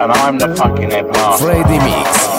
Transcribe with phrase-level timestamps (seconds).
[0.00, 1.44] and I'm the fucking headmaster.
[1.44, 2.29] Friday Mix.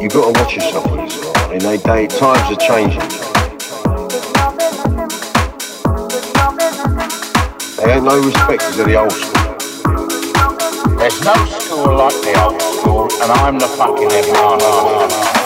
[0.00, 1.52] You gotta watch yourself with this lot.
[1.52, 3.00] In they day, times are changing.
[7.76, 10.96] They ain't no respecters of the old school.
[10.96, 15.39] There's no school like the old school, and I'm the fucking headmaster.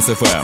[0.00, 0.39] Express FM.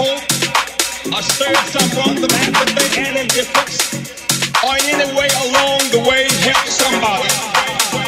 [0.00, 0.24] hope
[1.12, 1.22] or
[1.68, 2.56] someone to make
[4.64, 7.28] or in any way along the way help somebody,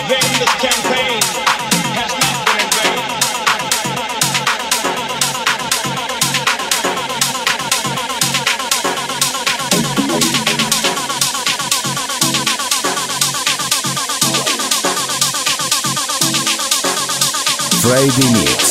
[0.08, 1.20] then this campaign.
[1.98, 3.00] Has not been in vain.
[17.82, 18.61] Friday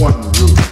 [0.00, 0.63] one root.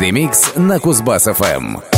[0.00, 1.97] Демикс на Кузбасс-ФМ.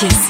[0.00, 0.29] Sánchez.